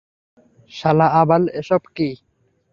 শালা 0.71 1.07
আবাল, 1.21 1.43
এসব 1.59 1.81
কি? 1.95 2.09